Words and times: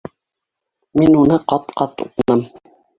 Мин 1.03 1.19
уны 1.21 1.39
ҡат-ҡат 1.55 2.05
уҡыным 2.11 2.47